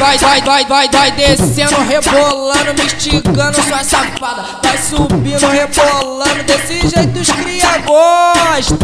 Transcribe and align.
Vai, 0.00 0.16
vai, 0.16 0.40
vai, 0.40 0.64
vai, 0.64 0.88
vai 0.88 1.10
descendo, 1.10 1.76
rebolando, 1.82 2.72
me 2.72 2.86
esticando 2.86 3.62
sua 3.62 3.84
safada. 3.84 4.46
Vai 4.64 4.78
subindo, 4.78 5.46
rebolando, 5.46 6.42
desse 6.44 6.88
jeito 6.88 7.20
os 7.20 7.30
cria 7.30 7.76
gosta. 7.84 8.78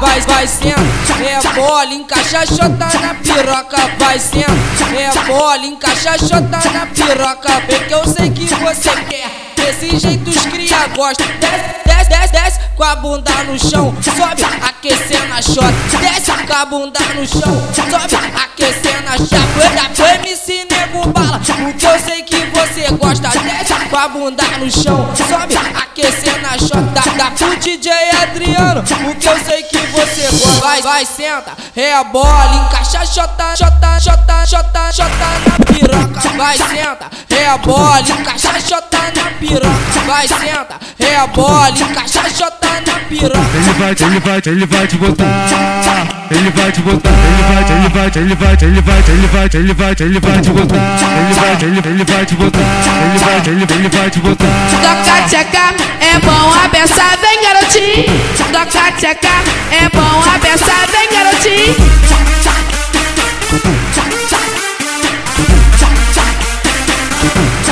Vai, 0.00 0.20
vai 0.22 0.46
sendo, 0.48 0.82
rebola, 1.16 1.94
encaixa 1.94 2.44
chota 2.44 2.98
na 3.00 3.14
piroca. 3.14 3.76
Vai 4.00 4.18
sendo, 4.18 4.52
rebola, 4.90 5.64
encaixa 5.64 6.18
chota 6.18 6.70
na 6.72 6.86
piroca. 6.86 7.62
Vê 7.68 7.78
que 7.78 7.94
eu 7.94 8.04
sei 8.04 8.30
que 8.30 8.46
você 8.46 8.90
quer. 9.08 9.30
Desse 9.54 9.96
jeito 9.96 10.28
os 10.28 10.44
cria 10.46 10.88
gosta. 10.88 11.24
Desce, 11.24 11.84
desce, 11.86 12.10
desce, 12.10 12.32
desce 12.32 12.60
com 12.76 12.82
a 12.82 12.96
bunda 12.96 13.44
no 13.44 13.56
chão. 13.56 13.94
Sobe, 14.02 14.44
aquecendo 14.68 15.32
a 15.32 15.40
chota. 15.40 15.72
Desce 16.00 16.32
com 16.32 16.52
a 16.52 16.64
bunda 16.64 17.00
no 17.14 17.24
chão. 17.24 17.62
Sobe, 17.74 18.16
aquecendo 18.34 19.08
a 19.08 19.16
chapa. 19.16 19.89
MC 20.30 20.64
nego 20.70 21.08
bala. 21.08 21.40
Porque 21.40 21.86
eu 21.86 21.98
sei 21.98 22.22
que 22.22 22.36
você 22.46 22.88
gosta. 22.92 23.28
Desce 23.28 23.74
com 23.88 23.96
a 23.96 24.08
bunda 24.08 24.44
no 24.58 24.70
chão. 24.70 25.10
Sobe, 25.16 25.56
aquecendo 25.56 26.46
a 26.46 26.58
chota. 26.58 27.10
Da, 27.16 27.54
DJ 27.56 27.92
Adriano. 28.22 28.82
Porque 28.82 29.28
eu 29.28 29.38
sei 29.44 29.62
que 29.64 29.78
você 29.88 30.22
gosta. 30.22 30.60
Vai, 30.60 30.82
vai, 30.82 31.04
senta, 31.04 31.52
rebola, 31.74 32.68
encaixa 32.68 33.04
chota, 33.06 33.56
chota, 33.56 34.00
chota, 34.00 34.46
chota, 34.46 34.92
chota 34.92 35.26
na 35.46 35.74
piroca. 35.74 36.28
Vai, 36.36 36.56
senta, 36.56 37.10
rebola, 37.28 38.00
encaixa 38.00 38.60
chota 38.60 38.98
na 39.16 39.30
piroca. 39.38 40.00
Vai, 40.06 40.28
senta, 40.28 40.78
rebola, 40.98 41.70
encaixa 41.70 42.30
chota 42.30 42.68
na 42.86 43.00
piroca. 43.08 43.38
Ele 43.38 43.72
vai, 43.72 43.90
ele 43.90 44.20
vai, 44.20 44.42
ele 44.46 44.66
vai 44.66 44.86
te 44.86 44.96
botar. 44.96 46.19
Ele 46.30 46.50
vai 46.50 46.70
te 46.70 46.80
botar. 46.80 47.10
Ele 47.10 47.42
vai, 47.42 47.62
ele 47.68 47.88
vai, 47.88 48.06
ele 48.14 48.34
vai, 48.34 48.54
ele 48.54 48.80
vai, 48.80 49.48
ele 49.52 49.74
vai, 49.74 49.96
ele 50.00 50.20
vai, 50.20 50.40
te 50.40 50.50
botar. 50.50 50.76
Ele 51.18 51.34
vai, 51.34 51.52
ele, 51.60 51.80
ele 51.84 52.04
vai 52.04 52.24
te 52.24 52.34
botar. 52.36 52.58
Ele 52.60 53.18
vai, 53.18 53.36
ele, 53.46 53.66
ele 53.68 53.88
vai 53.88 54.10
te 54.10 54.20
botar. 54.20 54.46
Toca 54.80 55.22
tcheca, 55.28 55.74
é 56.00 56.18
bom 56.20 56.52
a 56.52 56.68
beça, 56.68 57.02
vem 57.20 57.42
garotinho. 57.42 58.04
Toca 58.52 58.92
tcheca, 58.92 59.28
é 59.72 59.88
bom 59.88 60.22
a 60.22 60.38
beça, 60.38 60.66
vem 60.92 61.08
garotinho. 61.12 62.29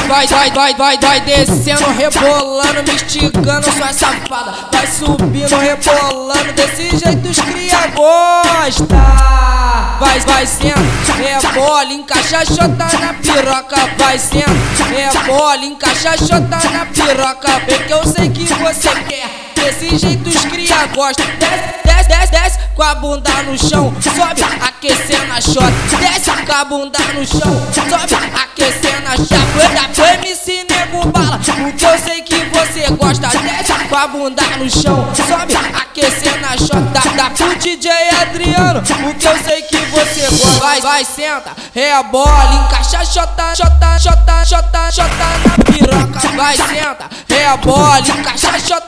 Vai, 0.09 0.27
vai, 0.27 0.51
vai, 0.51 0.75
vai, 0.75 0.99
vai 0.99 1.21
descendo, 1.21 1.85
rebolando, 1.91 2.83
me 2.83 2.97
esticando 2.97 3.71
sua 3.71 3.93
safada. 3.93 4.55
Vai 4.73 4.87
subindo, 4.87 5.55
rebolando, 5.59 6.53
desse 6.55 6.97
jeito 6.97 7.29
os 7.29 7.39
cria 7.39 7.89
gosta. 7.95 8.87
Vai, 10.01 10.19
vai 10.21 10.47
sendo, 10.47 10.81
rebola, 11.15 11.93
encaixa 11.93 12.43
chota 12.47 12.99
na 12.99 13.15
piroca. 13.15 13.77
Vai 13.99 14.19
sendo, 14.19 14.47
rebola, 14.89 15.65
encaixa 15.67 16.17
chota 16.17 16.71
na 16.71 16.87
piroca. 16.87 17.61
Vê 17.67 17.79
que 17.81 17.93
eu 17.93 18.05
sei 18.07 18.31
que 18.31 18.45
você 18.45 18.89
quer. 19.07 19.53
Desse 19.55 19.95
jeito 19.99 20.27
os 20.27 20.45
cria 20.47 20.87
gosta. 20.87 21.23
Desce, 21.39 21.85
desce, 21.85 22.09
desce, 22.09 22.33
desce 22.33 22.48
com 22.79 22.85
a 22.85 22.95
bunda 22.95 23.43
no 23.43 23.59
chão. 23.59 23.93
Sobe, 24.01 24.45
aquecendo 24.63 25.33
a 25.33 25.41
chota. 25.41 25.97
Desce 25.99 26.31
com 26.47 26.53
a 26.53 26.65
bunda 26.65 26.99
no 27.13 27.27
chão. 27.27 27.67
Sobe, 27.75 28.15
aquecendo 28.15 29.09
a 29.09 29.17
chapa. 29.17 29.75
Da 29.75 29.89
pro 29.89 30.05
MC 30.05 30.65
nego 30.71 31.09
bala. 31.09 31.41
Porque 31.41 31.85
eu 31.85 31.99
sei 31.99 32.23
que 32.23 32.37
você 32.45 32.89
gosta. 32.93 33.27
Desce 33.27 33.73
com 33.89 33.97
a 33.97 34.07
bunda 34.07 34.43
no 34.59 34.71
chão. 34.71 35.09
Sobe, 35.13 35.57
aquecendo 35.57 36.47
a 36.47 36.57
chota. 36.57 37.17
Da, 37.17 37.31
pro 37.31 37.53
DJ 37.57 37.91
Adriano. 38.23 38.81
Porque 38.81 39.27
eu 39.27 39.39
sei 39.43 39.63
que 39.63 39.79
você 39.87 40.21
gosta. 40.31 40.61
Vai, 40.61 40.81
vai, 40.81 41.05
senta, 41.05 41.51
rebola, 41.75 42.65
encaixa 42.65 43.05
chota, 43.05 43.57
chota, 43.57 43.99
chota, 43.99 44.45
chota, 44.45 44.91
chota 44.93 45.27
na 45.45 45.65
piroca. 45.65 46.29
Vai, 46.37 46.57
senta, 46.57 47.11
rebola, 47.29 47.99
encaixa 47.99 48.57
chota 48.61 48.88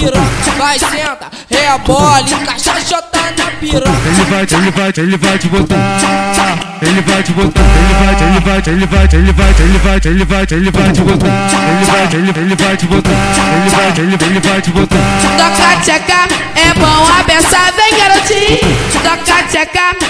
piroca. 0.00 0.50
Vai, 0.56 0.78
senta, 0.78 1.30
rebola, 1.50 2.20
encaixa 2.20 2.80
chota 2.80 3.20
na 3.36 3.50
piroca. 3.60 3.90
Ele 4.06 4.24
vai, 4.24 4.42
ele 4.42 4.70
vai, 4.70 4.92
ele 4.96 5.16
vai 5.16 5.38
te 5.38 5.48
botar. 5.48 5.76
Ele 6.82 7.00
vai 7.02 7.22
te 7.22 7.32
botar. 7.32 7.60
Ele 7.60 7.94
vai, 8.00 8.14
ele 8.20 8.40
vai, 8.40 8.62
ele 8.66 8.86
vai, 8.86 9.04
ele 9.14 9.32
vai, 9.32 9.50
ele 9.54 9.78
vai, 9.78 10.00
ele 10.04 10.24
vai, 10.24 10.46
ele 10.50 10.70
vai 10.70 10.92
te 10.92 11.00
botar. 11.02 11.26
Ele 11.70 11.84
vai, 11.84 12.04
ele, 12.14 12.30
ele 12.30 12.56
vai 12.56 12.76
te 12.76 12.86
botar. 12.86 13.10
Ele 13.10 13.70
vai, 13.70 13.88
ele, 13.98 14.18
ele 14.24 14.40
vai 14.40 14.60
te 14.62 14.70
botar. 14.70 14.96
Toca 15.36 15.80
tcheca, 15.80 16.28
é 16.54 16.74
bom 16.74 17.06
a 17.18 17.22
beça, 17.22 17.58
vem 17.76 17.98
garotinho. 17.98 18.58
Toca 19.02 19.42
tcheca, 19.44 20.09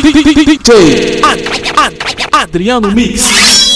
DJ 0.00 1.20
Ad- 1.20 1.72
Ad- 1.74 2.26
Adriano 2.30 2.90
Mix. 2.90 3.69